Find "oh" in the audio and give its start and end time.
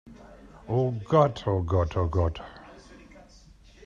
0.67-0.99, 1.45-1.61, 1.95-2.07